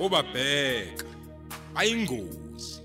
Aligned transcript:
obabheka. 0.00 1.04
Ayingozi. 1.74 2.82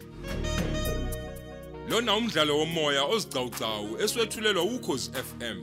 Lona 1.89 2.15
umdlalo 2.15 2.57
womoya 2.57 3.03
ozicawucawu 3.03 4.01
eswetshulelwa 4.03 4.63
ukhozi 4.63 5.11
FM 5.11 5.57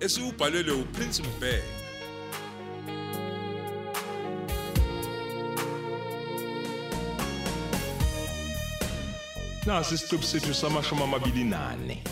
esiubhalelwe 0.00 0.74
uPrince 0.74 1.22
Mbeki. 1.22 1.62
Nasi 9.66 9.94
isiqebu 9.94 10.22
sethu 10.22 10.54
samashumi 10.54 11.02
amabili 11.02 11.44
nane. 11.44 12.02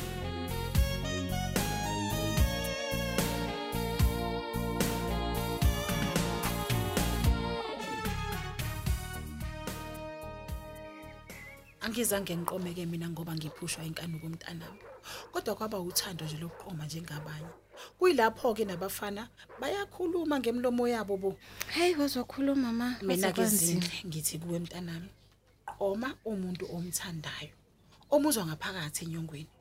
Angizange 11.95 12.37
ngiqomeke 12.37 12.87
mina 12.87 13.09
ngoba 13.09 13.35
ngiphushwa 13.35 13.85
inkanuko 13.85 14.27
umntanami. 14.27 14.83
Kodwa 15.33 15.55
kwaba 15.55 15.79
uthando 15.79 16.25
nje 16.25 16.39
lokuqoma 16.43 16.87
njengabanye. 16.87 17.47
Kuyilapho 17.99 18.55
ke 18.55 18.65
nabafana 18.65 19.29
bayakhuluma 19.61 20.41
ngemlomo 20.41 20.89
yabo 20.89 21.17
bo. 21.17 21.39
Hey 21.71 21.95
wazokhuluma 21.95 22.73
ma. 22.73 22.99
Mina 23.03 23.31
ke 23.31 23.35
kwaze 23.35 23.57
kwanzima. 23.57 23.81
zindle 23.81 24.11
ngithi 24.11 24.39
kuwe 24.39 24.59
mntanami. 24.59 25.09
Qoma 25.79 26.19
umuntu 26.27 26.67
omthandayo. 26.67 27.55
Omuzwa 28.11 28.47
ngaphakathi 28.47 29.05
enyongweni. 29.05 29.53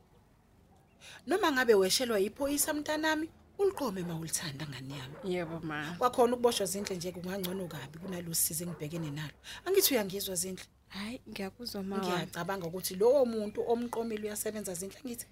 Noma 1.28 1.52
ngabe 1.52 1.74
weshelwa 1.76 2.18
yiphoyisa 2.18 2.74
mntanami, 2.74 3.30
uliqome 3.60 4.02
mawulithanda 4.02 4.66
ngani 4.66 4.98
yami. 4.98 5.16
Yebo 5.24 5.60
ma. 5.62 5.96
Kwakhona 6.00 6.34
ukuboshwa 6.34 6.66
zindle 6.66 6.96
nje 6.96 7.12
kungangcono 7.12 7.68
kabi 7.68 8.00
kunalosizi 8.02 8.64
engibhekene 8.64 9.12
nalo. 9.12 9.38
Angithi 9.66 9.94
uyangizwa 9.94 10.36
zindle. 10.36 10.66
Hayi 10.94 11.22
ngiyakuzwa 11.30 11.84
ma. 11.84 11.96
wami. 11.96 12.08
Ngiyacabanga 12.08 12.66
ukuthi 12.68 12.96
lowo 12.96 13.26
muntu 13.26 13.60
omqomile 13.72 14.24
uyasebenza 14.28 14.74
zindle 14.74 15.02
ngithi 15.06 15.28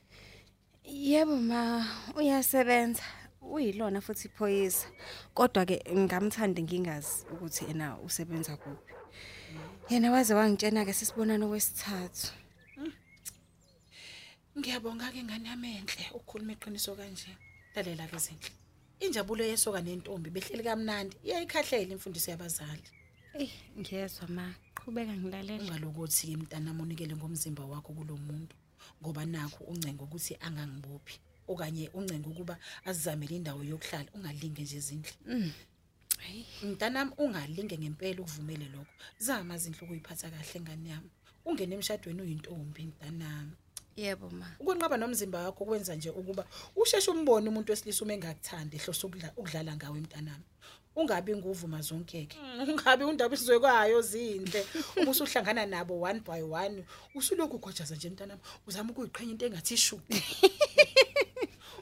Yebo 0.84 1.36
ma, 1.38 1.86
uyasebenza. 2.16 3.03
Uyilona 3.42 4.02
futhi 4.02 4.28
iphoyisa. 4.28 4.88
Kodwa 5.34 5.66
ke 5.66 5.78
ngamthanda 5.94 6.62
ngingazi 6.62 7.26
ukuthi 7.34 7.66
ena 7.72 7.98
usebenza 8.06 8.58
kuphi. 8.58 8.94
Yena 9.90 10.12
waze 10.12 10.34
wangitshena 10.34 10.86
ke 10.86 10.94
sisibonana 10.94 11.45
kwesithathu. 11.48 12.34
ngiyabonga 14.58 15.12
ke 15.14 15.23
ngani 15.23 15.48
yami 15.50 15.70
enhle 15.80 16.06
ukukhuluma 16.18 16.53
iqiniso 16.53 16.96
kanje. 16.96 17.38
Lalela 17.75 18.08
ke 18.08 18.18
zindle. 18.18 18.52
Injabulo 19.00 19.44
yesoka 19.44 19.81
nentombi 19.81 20.30
behleli 20.30 20.64
kamnandi 20.64 21.18
iyayikhahlela 21.25 21.94
imfundiso 21.94 22.31
yabazali. 22.31 22.88
Eh 23.34 23.52
ngiyezwa 23.80 24.28
ma. 24.28 24.46
Qhubeka 24.82 25.14
ngilalela. 25.14 25.64
Ungalokuthi 25.64 26.28
ke 26.28 26.38
mntana 26.38 26.74
monikele 26.74 27.16
ngomzimba 27.16 27.66
wakho 27.66 27.94
kulomuntu 27.94 28.56
ngoba 29.02 29.26
nakho 29.26 29.64
uncengo 29.72 30.04
ukuthi 30.06 30.34
angangibophi 30.42 31.20
okanye 31.48 31.90
uncengo 31.94 32.30
ukuba 32.30 32.58
azizamele 32.86 33.36
indawo 33.36 33.62
yokuhlala 33.64 34.09
ungalinge 34.16 34.62
nje 34.64 34.80
zindle. 34.80 35.14
Hayi. 36.18 36.46
Mntanami 36.64 37.12
ungalinge 37.18 37.78
ngempela 37.78 38.22
ukuvumele 38.22 38.66
lokho. 38.74 38.94
Zama 39.20 39.56
izinhlo 39.56 39.84
ukuyiphatha 39.86 40.30
kahle 40.34 40.59
ngani 40.62 40.90
yami. 40.90 41.09
Ungene 41.46 41.76
emshadweni 41.76 42.22
uyintombi 42.22 42.86
mntanami. 42.86 43.54
Yebo 43.96 44.30
ma. 44.30 44.48
Ukunqaba 44.59 44.98
nomzimba 44.98 45.44
wakho 45.46 45.66
kwenza 45.66 45.96
nje 45.96 46.09
ukuba 46.09 46.46
usheshe 46.76 47.12
umbone 47.12 47.50
umuntu 47.50 47.72
wesilisa 47.72 48.03
uma 48.06 48.14
engakuthandi 48.14 48.78
ehlose 48.78 49.08
ukudla- 49.08 49.34
ukudlala 49.38 49.75
ngawe 49.75 50.00
mntanami. 50.00 50.46
Ungabi 50.96 51.35
nguvuma 51.35 51.81
zonkeke. 51.81 52.38
Ungabi 52.68 53.03
undaba 53.03 53.35
isizwekayo 53.35 54.02
zinhle. 54.02 54.66
Uma 54.97 55.12
usuhlangana 55.12 55.66
nabo 55.66 56.02
one 56.02 56.19
by 56.19 56.41
one, 56.41 56.84
usulokhu 57.16 57.56
ugojaza 57.56 57.96
nje 57.96 58.09
mntanami. 58.09 58.41
Uzama 58.68 58.91
ukuyiqhenya 58.91 59.31
into 59.31 59.46
engathi 59.46 59.78
shu. 59.78 60.00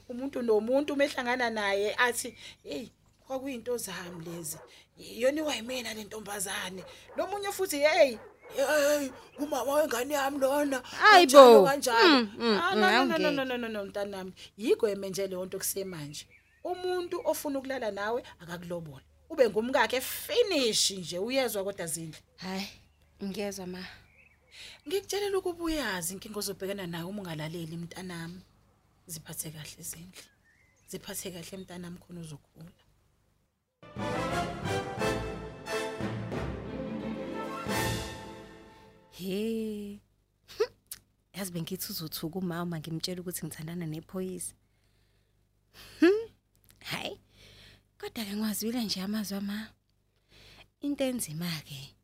Umuntu 0.09 0.41
nomuntu 0.41 0.93
umehlangana 0.93 1.49
naye 1.49 1.95
athi, 1.95 2.35
"Hey, 2.63 2.87
kwakuyinto 3.27 3.77
zami 3.77 4.25
lezi. 4.25 4.57
Yona 4.97 5.43
wayimena 5.43 5.93
le 5.93 6.03
ntombazane." 6.03 6.83
Lomunye 7.17 7.51
futhi, 7.51 7.77
"Hey, 7.79 8.17
hey, 8.55 9.09
umama 9.39 9.73
wengane 9.73 10.13
yami 10.13 10.39
lona." 10.39 10.79
Hayi 10.81 11.25
Kanjalo, 11.27 11.61
bo. 11.61 11.65
kanjalo. 11.67 12.07
Mm, 12.07 12.29
mm, 12.39 12.59
Ah, 12.61 12.75
mm, 12.75 12.79
no, 12.81 12.87
no, 12.89 12.89
no, 12.89 12.97
awungeke. 12.97 13.35
no, 13.35 13.43
no, 13.45 13.57
no, 13.57 13.67
no, 13.67 13.85
mntanami. 13.85 14.33
Yigweme 14.57 15.09
nje 15.09 15.27
le 15.27 15.35
nto 15.45 15.57
kusemanje. 15.57 16.25
Umuntu 16.73 17.15
ofuna 17.25 17.59
ukulala 17.59 17.91
nawe 17.91 18.19
akakulobola. 18.39 19.05
Ube 19.29 19.49
ngumkakhe 19.49 20.01
finish 20.01 20.91
nje 20.91 21.19
uyezwa 21.19 21.63
kodwa 21.63 21.87
zindle. 21.87 22.21
Hayi. 22.37 22.67
Ngiyezwa 23.23 23.65
ma. 23.67 23.83
Ngikutshelela 24.87 25.37
ukuba 25.37 25.63
uyazi 25.63 26.13
inkingo 26.13 26.39
ozobhekana 26.39 26.87
nayo 26.87 27.07
uma 27.07 27.21
ungalaleli 27.21 27.77
mntanami. 27.77 28.41
Ziphathe 29.07 29.51
kahle 29.51 29.83
zindle. 29.83 30.23
Ziphathe 30.89 31.31
kahle 31.31 31.57
mntanami 31.57 31.97
khona 31.97 32.19
uzokhula. 32.21 32.71
He. 39.11 39.99
Yazi 41.33 41.51
bengithi 41.51 41.91
uzothuka 41.91 42.39
umama 42.39 42.79
ngimtshela 42.79 43.21
ukuthi 43.21 43.45
ngithandana 43.45 43.85
nephoyisa. 43.85 44.53
Hmm. 45.99 46.29
Hayi. 46.79 47.19
Kodwa 48.19 48.31
ke 48.31 48.37
ngwazwile 48.37 48.83
nje 48.83 49.01
amazwi 49.01 49.37
ama. 49.37 49.67
Into 50.81 51.03
enzima 51.03 51.47
ke 51.63 51.95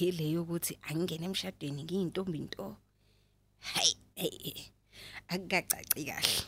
ile 0.00 0.30
yokuthi 0.34 0.78
angingene 0.82 1.26
emshadweni 1.26 1.84
ngiyintombi 1.84 2.38
into. 2.38 2.76
Hayi, 3.60 3.96
hey. 4.14 4.72
Akukacaci 5.28 6.04
kahle. 6.04 6.42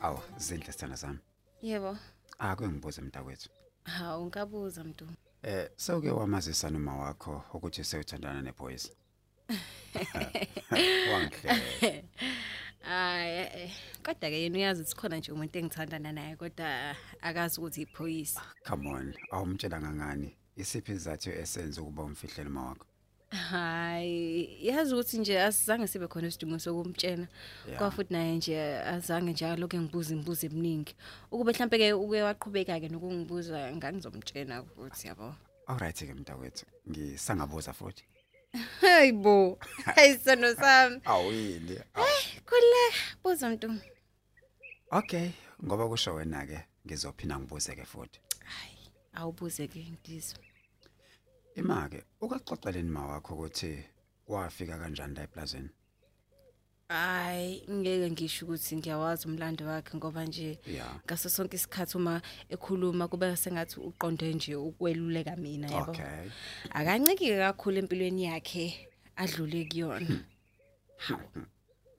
Aw, 0.00 0.16
zindle 0.38 0.72
sithanda 0.72 0.96
sami. 0.96 1.18
Yebo. 1.62 1.98
Ake 2.38 2.68
ngibuze 2.68 3.02
mntakwethu. 3.02 3.48
Hawu 3.84 4.26
ngabuza 4.26 4.84
mntu. 4.84 5.06
Eh, 5.46 5.68
sewuke 5.76 6.10
wamazisa 6.10 6.70
noma 6.70 6.96
wakho 6.96 7.44
ukuthi 7.54 7.84
sewuthandana 7.84 8.42
nephoyisa? 8.42 8.92
Wangihle. 11.12 12.04
Ay 12.84 13.38
eh 13.38 13.72
kodwa 14.02 14.30
ke 14.30 14.42
yena 14.42 14.58
uyazi 14.58 14.82
ukuthi 14.82 14.96
khona 14.96 15.16
nje 15.16 15.32
umuntu 15.32 15.58
engithandana 15.58 16.12
naye 16.12 16.36
kodwa 16.36 16.96
akazi 17.20 17.60
ukuthi 17.60 17.82
iphoyisa. 17.82 18.40
Come 18.64 18.88
on, 18.88 19.14
awumtshela 19.32 19.80
ngangani? 19.80 20.36
Isiphi 20.56 20.92
izathu 20.92 21.30
esenza 21.30 21.82
ukuba 21.82 22.02
umfihlele 22.02 22.48
uma 22.48 22.64
wakho? 22.68 22.86
Hayi 23.34 24.58
yazi 24.66 24.94
ukuthi 24.94 25.18
nje 25.18 25.42
asizange 25.42 25.86
sibe 25.86 26.06
khona 26.06 26.28
isidingo 26.28 26.58
sokumtshena. 26.58 27.26
Yeah. 27.66 27.78
Kwa 27.78 27.90
futhi 27.90 28.12
naye 28.12 28.36
nje 28.36 28.78
azange 28.78 29.32
njalo 29.32 29.68
ke 29.68 29.78
ngibuza 29.78 30.14
imibuzo 30.14 30.46
eminingi. 30.46 30.94
Ukube 31.30 31.52
mhlambe 31.52 31.78
ke 31.78 31.92
uke 31.92 32.22
waqhubeka 32.22 32.80
ke 32.80 32.88
nokungibuza 32.88 33.74
ngangizomtshena 33.76 34.62
ukuthi 34.62 35.08
yabo. 35.08 35.34
Alright 35.66 35.98
ke 35.98 36.14
mntakwethu, 36.14 36.66
ngisangabuza 36.90 37.72
futhi. 37.72 38.04
Hayibo. 38.80 39.58
Hey 39.96 40.16
sono 40.18 40.54
sami. 40.54 41.00
Awuyini? 41.04 41.78
Khule 42.46 42.84
buza 43.22 43.50
mntu. 43.50 43.74
Okay, 44.90 45.30
ngoba 45.64 45.88
kusho 45.88 46.14
wena 46.14 46.46
ke 46.46 46.60
ngizophinda 46.86 47.38
ngibuze 47.38 47.74
ke 47.74 47.84
futhi. 47.84 48.20
Hayi 48.44 48.90
awubuze 49.14 49.66
ke 49.68 49.86
ngizwe. 49.90 50.53
Imake, 51.56 52.02
ukaxoxeleni 52.20 52.90
ma 52.90 53.06
wakho 53.06 53.34
ukuthi 53.34 53.84
wafika 54.28 54.78
kanjani 54.78 55.14
la 55.14 55.22
eplazini? 55.22 55.68
Hayi 56.88 57.62
ngeke 57.70 58.10
ngisho 58.10 58.46
ukuthi 58.46 58.76
ngiyawazi 58.76 59.28
umlando 59.28 59.66
wakhe 59.66 59.96
ngoba 59.96 60.24
nje 60.24 60.58
Yeah. 60.66 61.00
ngaso 61.06 61.28
sonke 61.28 61.56
isikhathi 61.56 61.96
uma 61.96 62.22
ekhuluma 62.48 63.08
kube 63.08 63.36
sengathi 63.36 63.80
uqonde 63.80 64.34
nje 64.34 64.56
ukweluleka 64.56 65.36
mina 65.36 65.70
yabo. 65.70 65.92
Okay. 65.92 66.30
Akancike 66.70 67.36
kakhulu 67.38 67.78
empilweni 67.78 68.24
yakhe 68.24 68.88
adlule 69.16 69.64
kuyona. 69.64 70.24
Hawu. 70.96 71.46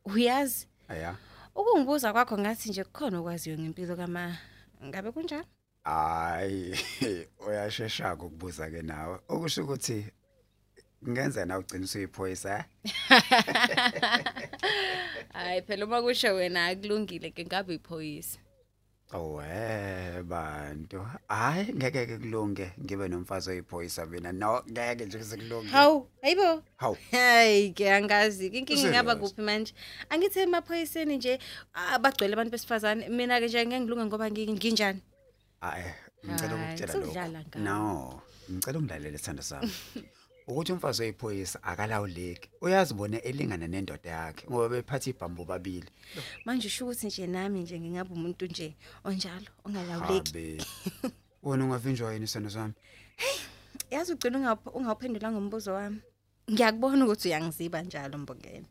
Uyazi 0.06 0.68
Aya. 0.88 1.16
ukungibuza 1.56 2.14
kwakho 2.14 2.38
ngathi 2.38 2.70
nje 2.70 2.84
kukhona 2.84 3.20
okwaziyo 3.20 3.58
ngempilo 3.58 3.96
kama 3.96 4.38
ngabe 4.84 5.12
kunjani? 5.12 5.48
Hayi, 5.86 6.76
uyashesha 7.48 8.14
ukubuza 8.14 8.70
ke 8.72 8.82
nawe. 8.82 9.20
Okusho 9.30 9.64
ukuthi 9.64 10.06
ngenza 11.10 11.46
na 11.46 11.58
ugcina 11.60 11.84
usuyiphoyisa. 11.86 12.66
Hayi 15.34 15.62
phela 15.62 15.86
uma 15.86 16.02
kusho 16.02 16.36
wena 16.36 16.66
akulungile 16.68 17.32
ke 17.32 17.46
ngabe 17.46 17.76
iphoyisa. 17.76 18.40
Owe 19.14 20.24
bantu. 20.24 21.06
Hayi 21.30 21.74
ngeke 21.74 22.06
ke 22.06 22.18
kulunge 22.18 22.72
ngibe 22.82 23.08
nomfazi 23.08 23.50
oyiphoyisa 23.50 24.06
mina. 24.06 24.32
No 24.32 24.64
ngeke 24.72 25.06
nje 25.06 25.24
sekulunge. 25.24 25.68
Hawu, 25.70 26.08
hayibo. 26.22 26.64
Hawu. 26.78 26.98
Hey, 27.12 27.70
ke 27.74 27.92
angazi. 27.94 28.48
Inkinga 28.48 28.82
ingaba 28.90 29.14
Serious? 29.14 29.32
kuphi 29.32 29.42
manje? 29.42 29.74
Angithi 30.10 30.40
emaphoyiseni 30.40 31.18
nje 31.18 31.40
abagcwele 31.74 32.34
abantu 32.34 32.52
besifazane. 32.52 33.10
Mina 33.10 33.40
ke 33.40 33.46
nje 33.48 33.66
ngeke 33.66 33.80
ngilunge 33.80 34.06
ngoba 34.06 34.30
ngi- 34.30 34.50
nginjani. 34.52 35.02
Hayi 35.66 35.86
ngicela 36.26 36.58
Hayi, 36.58 36.66
ukutshela 36.66 36.94
sewudlala 36.94 37.40
lokho. 37.40 37.60
ngawo. 37.60 37.64
No, 37.64 38.22
ngicela 38.52 38.80
ungilalele 38.80 39.18
sithanda 39.18 39.44
sami. 39.44 39.72
Ukuthi 40.48 40.72
umfazi 40.72 41.02
oyiphoyisa 41.04 41.64
akalawuleki. 41.64 42.50
Uyazibona 42.62 43.22
elingana 43.22 43.68
nendoda 43.68 44.10
yakhe 44.10 44.48
ngoba 44.48 44.70
bephatha 44.70 45.10
ibhambu 45.10 45.46
babili. 45.46 45.90
Manje 46.46 46.68
usho 46.68 46.86
ukuthi 46.86 47.08
nje 47.08 47.28
nami 47.28 47.60
nje 47.62 47.80
ngingaba 47.80 48.14
umuntu 48.14 48.46
nje 48.46 48.76
onjalo, 49.04 49.48
ongalawuleki. 49.66 50.32
Habe. 50.32 50.62
Wona 51.44 51.66
ungavinjwa 51.66 52.14
yini 52.14 52.28
sithanda 52.28 52.50
sami? 52.50 52.74
Yazi 53.92 54.14
ugcina 54.14 54.38
ungaph- 54.40 54.72
ungawuphendula 54.74 55.32
ngombuzo 55.32 55.74
wami. 55.74 56.02
Ngiyakubona 56.52 57.06
ukuthi 57.06 57.28
uyangiziba 57.28 57.82
njalo 57.82 58.18
mbongeni. 58.18 58.68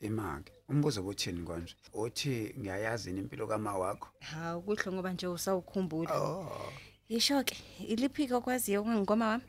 Imake. 0.00 0.52
Umbuzo 0.72 1.00
obuthini 1.00 1.44
konje? 1.44 1.74
Uthi 1.92 2.54
ngiyayazi 2.58 3.10
ini 3.10 3.20
impilo 3.20 3.46
kama 3.46 3.76
wakho? 3.78 4.08
Hawu 4.20 4.62
kuhle 4.62 4.92
ngoba 4.92 5.12
nje 5.12 5.26
usawukhumbula. 5.26 6.14
Oh. 6.20 6.72
Yisho 7.08 7.44
ke, 7.44 7.56
iliphi 7.88 8.32
okwaziyo 8.32 8.80
ngingoma 8.86 9.28
wami? 9.28 9.44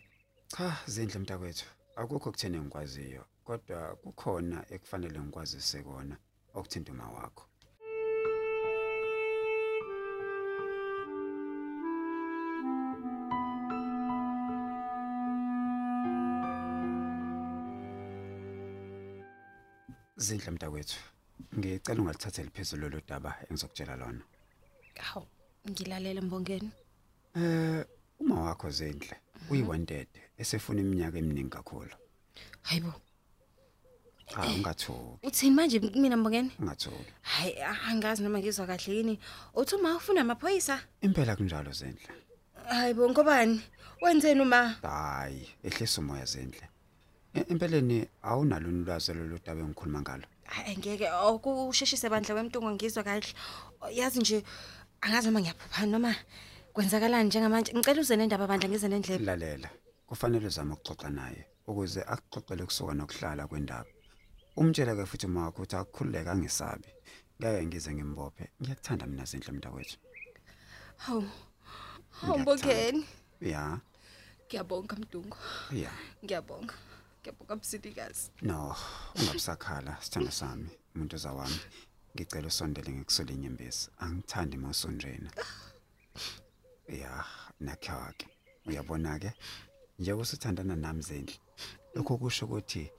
Cha, 0.48 0.78
zindle 0.86 1.20
mntakwethu. 1.20 1.66
Akukho 1.96 2.32
kuthene 2.32 2.60
ngikwaziyo, 2.60 3.24
kodwa 3.44 3.96
kukhona 3.96 4.66
ekufanele 4.70 5.20
ngikwazise 5.20 5.84
kona 5.84 6.18
okuthinta 6.54 6.92
uma 6.92 7.08
wakho. 7.16 7.46
Zindle 20.18 20.52
mntakwethu. 20.52 21.13
Ngicela 21.58 22.02
ungalithathele 22.02 22.50
phezulu 22.50 22.90
lo 22.90 23.02
daba 23.08 23.36
engizokutshela 23.50 23.96
lona. 23.96 24.24
Hawu, 24.96 25.26
ngilalela 25.70 26.22
mbongeni. 26.22 26.72
Eh, 27.36 27.86
uma 28.20 28.42
wakho 28.42 28.70
zindle 28.70 29.16
uyiwanted 29.50 30.08
esefuna 30.38 30.82
iminyaka 30.82 31.18
eminingi 31.18 31.50
kakhulu. 31.50 31.96
Hayibo, 32.62 32.94
Cha, 34.28 34.42
ungathuki, 34.42 35.28
uthini 35.28 35.56
manje 35.56 35.80
mina 35.80 36.18
mbongeni? 36.18 36.52
ungathuki. 36.60 37.14
Hayi, 37.22 37.56
angazi 37.90 38.24
noma 38.24 38.40
ngizwa 38.40 38.68
kahle 38.68 38.96
yini. 38.96 39.20
Uthi 39.56 39.76
uma 39.76 39.96
ufuna 39.98 40.22
amaphoyisa? 40.22 40.80
Impela 41.02 41.36
kunjalo 41.36 41.72
zindle. 41.72 42.08
Hayibo, 42.70 43.10
ngobani? 43.10 43.62
Wenzeni 44.02 44.42
uma? 44.42 44.70
Hayi, 44.82 45.50
ehlisa 45.64 46.02
umoya 46.02 46.26
zindle. 46.26 46.70
E- 47.34 47.46
Empeleni 47.50 48.08
awunalo 48.22 48.70
ulwazi 48.70 49.14
loludaba 49.14 49.62
engikhuluma 49.62 50.02
ngalo. 50.02 50.26
Hayi 50.54 50.78
ngeke 50.78 51.08
okusheshise 51.12 52.10
bandla 52.10 52.36
wemntungo 52.36 52.70
ngizwa 52.72 53.04
kahle. 53.04 53.28
Yazi 53.92 54.20
nje 54.20 54.44
angazi 55.02 55.28
noma 55.28 55.40
ngiyaphupha 55.42 55.86
noma 55.86 56.12
kwenzakalani 56.74 57.28
njengamanje. 57.28 57.74
Ngicela 57.74 58.02
uze 58.02 58.16
nendaba 58.16 58.48
bandla 58.48 58.70
ngize 58.70 58.88
nendlebe. 58.88 59.26
Lalela, 59.26 59.70
kufanele 60.08 60.48
uzame 60.48 60.74
ukuxoxa 60.74 61.10
naye 61.10 61.42
ukuze 61.68 62.02
akuxoxele 62.14 62.66
kusuka 62.66 62.94
nokuhlala 62.94 63.48
kwendaba. 63.48 63.90
Umtshela 64.56 64.96
ke 64.96 65.06
futhi 65.06 65.26
uma 65.26 65.46
wakho 65.46 65.62
ukuthi 65.64 65.76
akukhululeka 65.76 66.32
angesabi. 66.32 66.88
Ngeke 67.42 67.66
ngize 67.66 67.90
ngimbophe. 67.94 68.46
Ngiyakuthanda 68.62 69.06
mina 69.08 69.26
zindle 69.26 69.52
mntakwethu. 69.54 69.98
Hawu. 70.98 71.26
Hawu 72.22 72.40
mbongeni. 72.40 73.06
Ya, 73.42 73.80
Ngiyabonga 74.48 74.96
mdungu. 74.96 75.38
ya. 75.72 75.90
Ngiyabonga. 76.24 76.74
Ngiyabonga 77.24 77.56
msindikazi. 77.56 78.32
No, 78.42 78.76
ungabusakhala 79.16 79.98
sithanda 80.02 80.32
sami, 80.32 80.70
umuntu 80.96 81.18
zawami. 81.18 81.60
Ngicela 82.16 82.48
usondele 82.48 82.92
ngikusole 82.92 83.34
inyembezi. 83.34 83.90
Angithandi 83.98 84.58
mawusonjena. 84.58 85.32
Ya, 86.88 87.26
nakhake. 87.60 88.28
Uyabona 88.66 89.20
ke? 89.20 89.34
Nje 90.00 90.14
usithandana 90.14 90.76
nami 90.76 91.02
zendle. 91.02 91.36
Lokho 91.96 92.18
kusho 92.18 92.46
ukuthi 92.46 92.92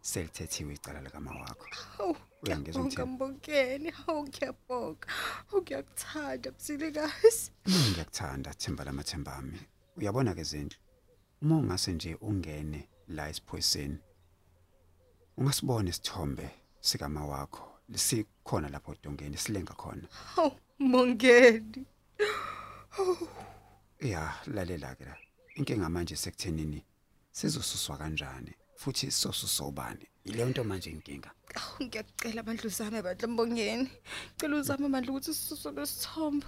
selithethiwe 0.00 0.74
icala 0.74 1.00
likama 1.00 1.30
wakho. 1.30 1.66
Hawu. 1.98 2.16
Uyangizwa 2.42 2.84
Ngiyabonga 2.84 3.06
ngithini? 3.06 3.14
mbongeni. 3.14 3.90
Hawu 3.90 4.22
ngiyabonga. 4.28 5.06
Hawu 5.50 5.62
ngiyakuthanda 5.62 6.50
msindikazi. 6.50 7.52
Mina 7.66 7.90
ngiyakuthanda 7.90 8.54
themba 8.54 8.84
lamathemba 8.84 9.36
ami. 9.36 9.60
Uyabona 9.96 10.34
ke 10.34 10.42
zendle. 10.42 10.78
Uma 11.42 11.56
ungase 11.56 11.92
nje 11.92 12.14
ungene 12.14 12.88
la 13.08 13.28
esiphoyiseni. 13.28 13.98
Ungasibona 15.36 15.90
isithombe 15.90 16.50
sikama 16.80 17.26
wakho. 17.26 17.64
Lisikhona 17.88 18.68
lapho 18.68 18.94
dongeni 19.02 19.36
silenga 19.36 19.74
khona. 19.74 20.08
Hawu 20.34 20.52
mbongeni. 20.78 21.86
Ya, 24.00 24.34
lalela 24.46 24.94
ke 24.94 25.04
la. 25.04 25.16
Inkinga 25.54 25.88
manje 25.88 26.16
sekuthenini 26.16 26.84
sizosuswa 27.32 27.96
kanjani 27.96 28.54
futhi 28.78 29.10
sizosuswa 29.10 29.66
ubani. 29.66 30.06
Ile 30.24 30.44
nto 30.44 30.64
manje 30.64 30.90
inkinga. 30.90 31.30
Awu 31.54 31.84
ngiyakucela 31.84 32.42
bandla 32.42 32.66
uzame 32.66 33.02
bandla 33.02 33.28
mbongeni. 33.28 33.90
Cela 34.38 34.56
uzame 34.56 34.88
bandla 34.88 35.10
ukuthi 35.12 35.34
sisuso 35.34 35.70
lesithombo. 35.70 36.46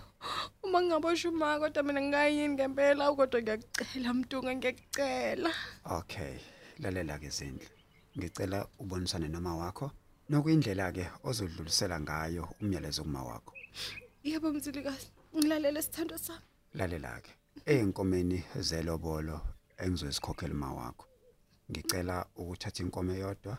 Uma 0.63 0.83
ngingabosha 0.83 1.29
uma 1.29 1.59
kodwa 1.59 1.83
mina 1.83 2.01
ngingayini 2.01 2.55
ngempela 2.55 3.15
kodwa 3.17 3.43
ngiyakucela 3.43 4.15
mntunga 4.15 4.55
ngiyakucela. 4.57 5.51
Okay, 5.85 6.39
lalela 6.79 7.19
ke 7.19 7.31
zindle. 7.31 7.69
Ngicela 8.17 8.69
ubonisane 8.79 9.29
noma 9.29 9.57
wakho 9.57 9.91
nokuyindlela 10.29 10.93
ke 10.93 11.05
ozodlulisela 11.25 12.01
ngayo 12.01 12.49
umyalezo 12.61 13.03
kuma 13.03 13.23
wakho. 13.23 13.55
Yebo 14.23 14.53
mzilikazi. 14.53 15.11
Ngilalela 15.37 15.83
sithando 15.83 16.19
sami. 16.19 16.47
Lalela 16.75 17.21
ke. 17.21 17.33
Einkomeni 17.67 18.45
zelobolo 18.61 19.41
engizosikhokhela 19.79 20.55
uma 20.55 20.75
wakho. 20.75 21.10
Ngicela 21.71 22.27
ukuthatha 22.37 22.83
inkomo 22.83 23.13
eyodwa 23.15 23.55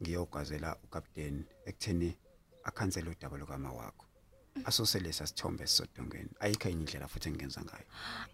ngiyogazela 0.00 0.76
ukapteni 0.84 1.42
ekutheni 1.68 2.08
akhansele 2.68 3.10
udaba 3.10 3.36
lokama 3.38 3.72
wakho. 3.72 4.04
Asoselesa 4.64 5.26
sithombe 5.26 5.66
sisodongeni. 5.66 6.30
Ayikho 6.40 6.68
enye 6.68 6.80
indlela 6.80 7.08
futhi 7.08 7.28
engenza 7.28 7.60
ngayo. 7.62 7.86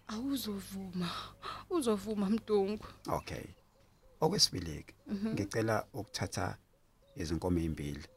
Awuzovuma. 0.07 1.09
Uzovuma 1.69 2.29
mntungu. 2.29 2.87
Okay. 3.07 3.45
Okwesibili 4.19 4.83
ke 4.83 4.93
ngicela 5.33 5.87
ukuthatha 5.93 6.57
izinkomo 7.15 7.59
ezimbili. 7.59 8.07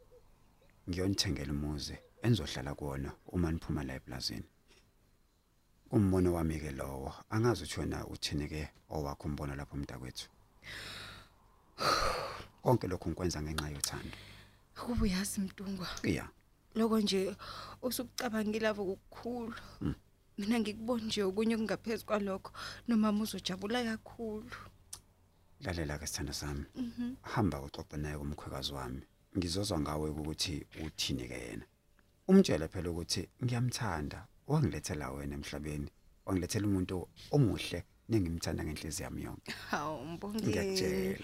Ngiyonithengela 0.88 1.52
umuzi 1.52 1.96
enizohlala 2.22 2.74
kuona 2.74 3.10
uma 3.34 3.52
niphuma 3.52 3.84
la 3.84 3.94
eplazini. 3.94 4.48
Umbono 5.90 6.32
wami 6.34 6.60
ke 6.60 6.70
lowo. 6.70 7.14
Angazi 7.30 7.62
ukuthi 7.62 7.80
wena 7.80 8.06
uthini 8.06 8.48
ke 8.48 8.68
owakho 8.90 9.28
umbono 9.28 9.54
lapho 9.56 9.76
mntakwethu. 9.76 10.28
Konke 12.62 12.86
lokhu 12.88 13.08
ngikwenza 13.10 13.42
ngenxa 13.42 13.68
yothando. 13.70 14.16
Kuba 14.76 15.02
uyazi 15.02 15.40
mntungu. 15.40 15.86
Iya. 16.02 16.28
Lokho 16.74 17.00
nje 17.00 17.36
usukucabangile 17.82 18.60
lavo 18.60 18.84
kukhulu. 18.84 19.54
Mina 20.38 20.60
ngikubona 20.60 21.04
nje 21.04 21.22
okunye 21.22 21.54
okungaphezulu 21.54 22.06
kwalokho 22.06 22.52
nomama 22.88 23.22
uzojabula 23.22 23.84
kakhulu. 23.84 24.50
Lalela 25.60 25.98
ke 25.98 26.06
sithanda 26.06 26.32
sami. 26.32 26.64
Hamba 27.22 27.62
uxoxe 27.62 27.96
naye 27.96 28.16
umkhwekazi 28.16 28.72
wami. 28.72 29.02
Ngizozwa 29.36 29.80
ngawe 29.80 30.10
ukuthi 30.10 30.66
uthini 30.84 31.28
ke 31.28 31.38
yena. 31.46 31.64
Umtshele 32.28 32.68
phela 32.68 32.90
ukuthi 32.90 33.28
ngiyamthanda. 33.42 34.26
Wangilethela 34.46 35.10
wena 35.10 35.34
emhlabeni. 35.34 35.90
Wangilethela 36.26 36.66
umuntu 36.66 37.08
omuhle 37.30 37.84
nengimthanda 38.08 38.64
ngenhliziyo 38.64 39.04
yami 39.04 39.22
yonke. 39.22 39.52
Hawu 39.70 40.06
mbongeni. 40.06 40.48
Ngiyakutshela. 40.48 41.18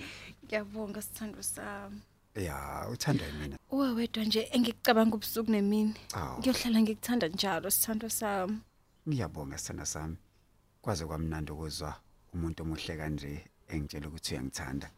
Ngiyabonga 0.44 1.02
sithando 1.02 1.42
sami. 1.42 2.00
Ya, 2.34 2.88
uthanda 2.92 3.24
mina. 3.32 3.56
Uwe 3.70 3.90
wedwa 3.92 4.24
nje 4.24 4.48
engikucabanga 4.52 5.16
ubusuku 5.16 5.50
nemini. 5.50 5.94
Awu. 6.12 6.38
Ngiyohlala 6.38 6.80
ngikuthanda 6.82 7.28
njalo 7.28 7.70
sithando 7.70 8.08
sami. 8.10 8.58
Ngiyabonga 9.08 9.58
sithanda 9.58 9.86
sami. 9.86 10.16
Kwaze 10.82 11.06
kwamnandi 11.06 11.52
ukuzwa 11.52 12.00
umuntu 12.34 12.62
omuhle 12.62 12.96
kanje 12.96 13.44
engitshela 13.68 14.08
ukuthi 14.08 14.34
uyangithanda. 14.34 14.90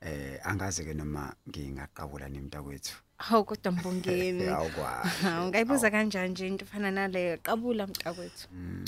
Eh 0.00 0.40
angazi 0.46 0.84
ke 0.84 0.94
noma 0.94 1.34
ngingaqabula 1.48 2.28
nemntakwethu. 2.28 2.94
Hawu 3.18 3.44
kodwa 3.44 3.72
mbongeni. 3.72 4.44
Hawu 4.54 4.70
kwa. 4.70 5.04
Ungayibuza 5.44 5.90
kanjani 5.90 6.28
nje 6.30 6.46
into 6.46 6.64
ufana 6.64 6.90
nale 6.90 7.36
qabula 7.36 7.86
mntakwethu. 7.86 8.48
Mm, 8.52 8.84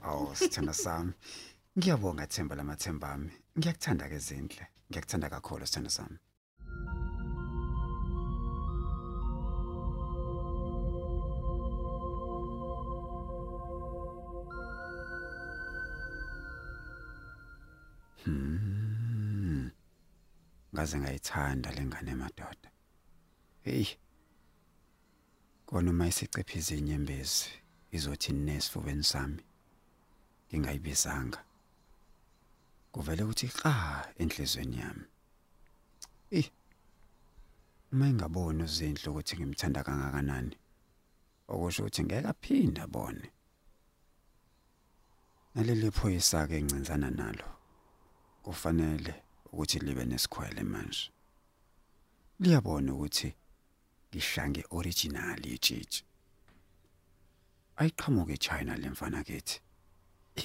hawu 0.00 0.36
sithanda 0.36 0.72
sami. 0.72 1.12
Ngiyabonga 1.78 2.26
Themba 2.26 2.54
lamathembami. 2.56 3.30
Ngiyakuthanda 3.58 4.08
ke 4.08 4.18
zindle. 4.18 4.66
Ngiyakuthanda 4.90 5.30
kakhulu 5.30 5.66
sithanda 5.66 5.90
sami. 5.90 6.18
Hmm. 18.24 19.70
Ngaze 20.74 20.98
ngayithanda 20.98 21.70
lengane 21.72 22.14
madoda. 22.14 22.68
Hey. 23.64 23.86
Kona 25.66 25.90
uma 25.90 26.08
isicephiza 26.08 26.74
inyembezi 26.74 27.48
izothi 27.90 28.32
nesifubeni 28.32 29.04
sami 29.04 29.42
ngingayibizanga. 30.48 31.44
Kuvele 32.92 33.22
ukuthi 33.22 33.48
qa 33.48 34.12
enhlizweni 34.18 34.78
yami. 34.78 35.04
Eh 36.30 36.50
uma 37.92 38.08
ingaboni 38.08 38.62
uzinhle 38.62 39.10
ukuthi 39.10 39.36
ngimthanda 39.36 39.84
kangakanani 39.84 40.56
okusho 41.48 41.82
ukuthi 41.82 42.04
ngeke 42.04 42.28
aphinde 42.28 42.80
abone. 42.82 43.30
Naleli 45.54 45.90
phoyisa 45.90 46.46
ke 46.48 46.56
encinzana 46.58 47.10
nalo 47.10 47.48
kufanele 48.42 49.14
ukuthi 49.52 49.78
libe 49.78 50.04
nesikhwele 50.04 50.62
manje. 50.62 51.10
Liyabona 52.40 52.94
ukuthi 52.94 53.34
ngihlange 54.12 54.62
original 54.70 55.40
itshitshi 55.46 56.04
ayiqhamuke 57.80 58.32
eChina 58.38 58.76
lemfana 58.82 59.20
kithi 59.24 59.56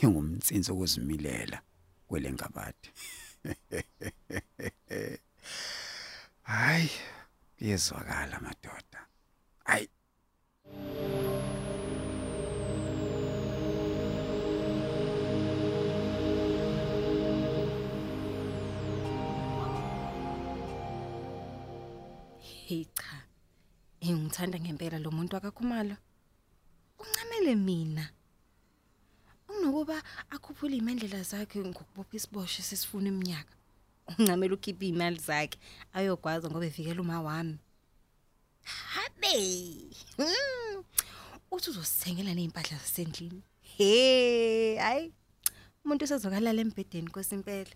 ingumtsinsi 0.03 0.71
ukuzimilela 0.71 1.59
kwelengabade 2.07 2.88
hayi 6.51 6.89
kuyezwakala 7.57 8.39
madoda. 8.39 9.00
Engithanda 24.38 24.60
ngempela 24.60 25.00
lo 25.00 25.10
muntu 25.12 25.36
akakhumalo. 25.36 25.98
Uncamele 27.00 27.56
mina 27.56 28.10
unokuba 29.50 30.03
akhuphule 30.29 30.77
imendlela 30.77 31.24
zakhe 31.24 31.60
ngokubopha 31.60 32.15
isibosho 32.17 32.62
sesifuna 32.62 33.10
iminyaka. 33.10 33.53
Uncamela 34.08 34.53
ukhipha 34.53 34.86
imali 34.86 35.17
zakhe 35.17 35.58
ayogwaza 35.94 36.50
ngoba 36.50 36.65
evikela 36.65 37.01
uma 37.01 37.22
wami. 37.22 37.58
Habe! 38.63 39.34
Hmm. 40.17 40.84
uthi 41.51 41.70
uzosithengela 41.70 42.34
nezimpahla 42.34 42.77
zasendlini. 42.77 43.41
He 43.62 44.77
hayi 44.77 45.13
umuntu 45.84 46.06
usezokalala 46.06 46.62
embedeni 46.62 47.10
kwesimpela 47.10 47.74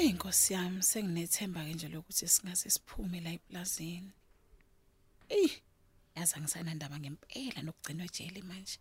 Eyinkosi 0.00 0.54
yami 0.54 0.82
senginethemba 0.82 1.60
ke 1.64 1.74
nje 1.74 1.88
lokuthi 1.92 2.28
singase 2.28 2.70
siphume 2.70 3.20
la 3.20 3.30
eplazini. 3.36 4.12
Ey, 5.28 5.50
yazi 6.16 6.34
angisana 6.36 6.74
ndaba 6.74 6.96
ngempela 6.98 7.60
nokugcinwa 7.62 8.04
ejele 8.08 8.40
manje. 8.42 8.78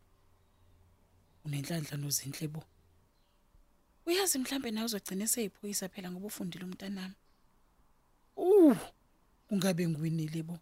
Unenhlanhla 1.45 1.97
nozinhle 1.97 2.47
bo. 2.47 2.63
Uyazi 4.05 4.39
mhlambe 4.39 4.71
nawe 4.71 4.85
uzogcina 4.85 5.23
eseyiphoyisa 5.27 5.89
phela 5.89 6.11
ngoba 6.11 6.27
ufundile 6.27 6.63
umntanami. 6.65 7.15
Uh, 8.37 8.77
ungabe 9.51 9.87
ngiwinile 9.87 10.43
bo. 10.43 10.55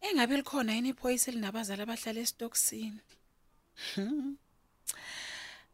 Engabe 0.00 0.36
likhona 0.36 0.74
yini 0.74 0.88
iphoyisa 0.88 1.30
elinabazali 1.30 1.82
abahlala 1.82 2.20
estoksini? 2.20 3.00
Hmm. 3.94 4.36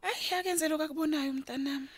Ay, 0.05 0.37
akenze 0.37 0.67
lokho 0.69 0.83
akubonayo 0.83 1.31
umntanami. 1.31 1.89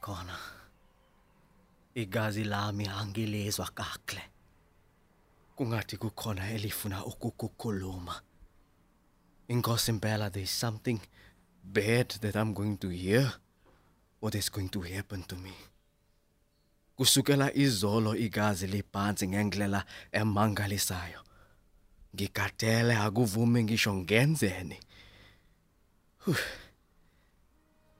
Khona. 0.00 0.36
Igazi 1.94 2.44
lami 2.44 2.86
angilezwa 2.86 3.66
kakle. 3.74 4.22
Kungathi 5.56 5.96
kukhona 5.96 6.50
elifuna 6.50 7.04
ukukukhuluma. 7.04 8.22
Inkosi 9.48 9.90
impela 9.90 10.30
there's 10.30 10.50
something 10.50 11.00
bad 11.64 12.08
that 12.20 12.36
I'm 12.36 12.54
going 12.54 12.76
to 12.78 12.88
hear 12.88 13.32
what 14.20 14.34
is 14.34 14.48
going 14.48 14.68
to 14.68 14.80
happen 14.80 15.22
to 15.24 15.36
me. 15.36 15.52
Kusukela 16.96 17.52
izolo 17.54 18.16
igazi 18.16 18.66
libhansi 18.66 19.28
ngendlela 19.28 19.84
emangalisayo. 20.12 21.20
Ngigadele 22.14 22.96
akuvumi 22.96 23.64
ngisho 23.64 23.94
ngenzeni. 23.94 24.80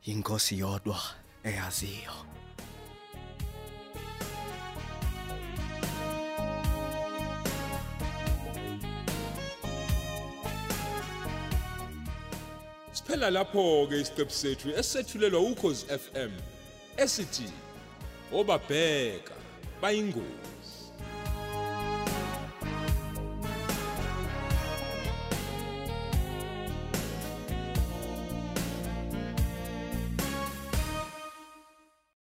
Inkosi 0.03 0.59
yodwa 0.59 1.20
eyaziyo. 1.45 2.13
Siphela 12.93 13.31
lapho 13.31 13.87
ke 13.89 14.01
isiqephu 14.01 14.33
sethu 14.33 14.69
esethulelwa 14.81 15.41
ukhozi 15.41 15.87
FM 15.87 16.33
esithi 16.97 17.49
obabheka 18.33 19.35
bayingozi 19.83 20.50